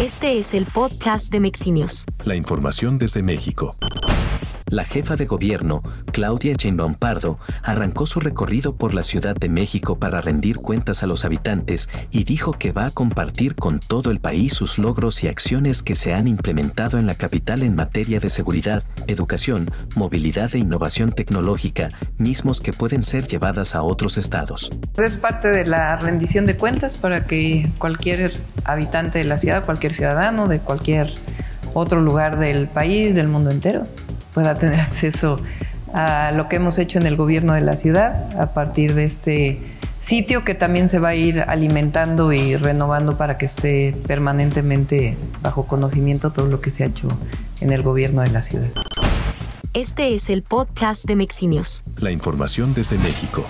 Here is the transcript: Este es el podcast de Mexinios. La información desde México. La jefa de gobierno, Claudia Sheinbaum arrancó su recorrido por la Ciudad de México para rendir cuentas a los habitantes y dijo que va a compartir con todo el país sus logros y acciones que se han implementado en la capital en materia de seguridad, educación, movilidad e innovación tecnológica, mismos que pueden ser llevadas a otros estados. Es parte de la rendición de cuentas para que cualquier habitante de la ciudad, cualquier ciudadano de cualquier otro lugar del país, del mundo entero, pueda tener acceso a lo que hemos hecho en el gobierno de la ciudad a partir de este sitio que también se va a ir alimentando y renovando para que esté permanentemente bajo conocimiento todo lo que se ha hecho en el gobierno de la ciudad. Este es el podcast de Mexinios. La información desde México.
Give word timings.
Este 0.00 0.38
es 0.38 0.54
el 0.54 0.66
podcast 0.66 1.30
de 1.30 1.38
Mexinios. 1.38 2.04
La 2.24 2.34
información 2.34 2.98
desde 2.98 3.22
México. 3.22 3.76
La 4.66 4.84
jefa 4.84 5.16
de 5.16 5.26
gobierno, 5.26 5.82
Claudia 6.10 6.54
Sheinbaum 6.54 6.96
arrancó 7.62 8.06
su 8.06 8.18
recorrido 8.18 8.76
por 8.76 8.94
la 8.94 9.02
Ciudad 9.02 9.36
de 9.36 9.50
México 9.50 9.98
para 9.98 10.22
rendir 10.22 10.56
cuentas 10.56 11.02
a 11.02 11.06
los 11.06 11.26
habitantes 11.26 11.90
y 12.10 12.24
dijo 12.24 12.52
que 12.52 12.72
va 12.72 12.86
a 12.86 12.90
compartir 12.90 13.56
con 13.56 13.78
todo 13.78 14.10
el 14.10 14.20
país 14.20 14.54
sus 14.54 14.78
logros 14.78 15.22
y 15.22 15.28
acciones 15.28 15.82
que 15.82 15.94
se 15.94 16.14
han 16.14 16.26
implementado 16.28 16.98
en 16.98 17.06
la 17.06 17.14
capital 17.14 17.62
en 17.62 17.76
materia 17.76 18.20
de 18.20 18.30
seguridad, 18.30 18.84
educación, 19.06 19.70
movilidad 19.96 20.54
e 20.54 20.58
innovación 20.58 21.12
tecnológica, 21.12 21.90
mismos 22.16 22.62
que 22.62 22.72
pueden 22.72 23.02
ser 23.02 23.26
llevadas 23.26 23.74
a 23.74 23.82
otros 23.82 24.16
estados. 24.16 24.70
Es 24.96 25.18
parte 25.18 25.48
de 25.48 25.66
la 25.66 25.96
rendición 25.96 26.46
de 26.46 26.56
cuentas 26.56 26.94
para 26.94 27.26
que 27.26 27.68
cualquier 27.76 28.32
habitante 28.64 29.18
de 29.18 29.24
la 29.24 29.36
ciudad, 29.36 29.64
cualquier 29.66 29.92
ciudadano 29.92 30.48
de 30.48 30.60
cualquier 30.60 31.12
otro 31.74 32.00
lugar 32.00 32.38
del 32.38 32.66
país, 32.66 33.14
del 33.14 33.28
mundo 33.28 33.50
entero, 33.50 33.86
pueda 34.34 34.54
tener 34.56 34.80
acceso 34.80 35.40
a 35.94 36.32
lo 36.32 36.48
que 36.48 36.56
hemos 36.56 36.78
hecho 36.78 36.98
en 36.98 37.06
el 37.06 37.16
gobierno 37.16 37.54
de 37.54 37.60
la 37.60 37.76
ciudad 37.76 38.38
a 38.38 38.52
partir 38.52 38.94
de 38.94 39.04
este 39.04 39.60
sitio 40.00 40.44
que 40.44 40.54
también 40.54 40.88
se 40.88 40.98
va 40.98 41.10
a 41.10 41.14
ir 41.14 41.40
alimentando 41.40 42.32
y 42.32 42.56
renovando 42.56 43.16
para 43.16 43.38
que 43.38 43.46
esté 43.46 43.94
permanentemente 44.06 45.16
bajo 45.40 45.66
conocimiento 45.66 46.30
todo 46.30 46.46
lo 46.46 46.60
que 46.60 46.70
se 46.70 46.82
ha 46.82 46.88
hecho 46.88 47.08
en 47.60 47.72
el 47.72 47.82
gobierno 47.82 48.20
de 48.22 48.30
la 48.30 48.42
ciudad. 48.42 48.68
Este 49.72 50.14
es 50.14 50.28
el 50.30 50.42
podcast 50.42 51.04
de 51.04 51.16
Mexinios. 51.16 51.84
La 51.96 52.10
información 52.10 52.74
desde 52.74 52.98
México. 52.98 53.46